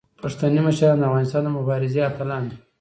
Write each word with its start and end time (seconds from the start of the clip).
پښتني 0.21 0.59
مشران 0.67 0.97
د 0.99 1.03
افغانستان 1.09 1.41
د 1.45 1.49
مبارزې 1.57 1.99
اتلان 2.09 2.43
دي. 2.49 2.57